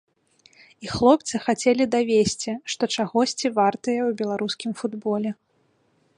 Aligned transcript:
І 0.85 0.89
хлопцы 0.93 1.41
хацелі 1.43 1.83
давесці, 1.97 2.51
што 2.75 2.83
чагосьці 2.95 3.47
вартыя 3.61 4.01
ў 4.09 4.21
беларускім 4.25 4.71
футболе. 4.83 5.31